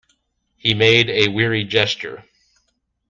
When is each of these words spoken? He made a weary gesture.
He 0.57 0.73
made 0.73 1.11
a 1.11 1.27
weary 1.27 1.63
gesture. 1.63 2.25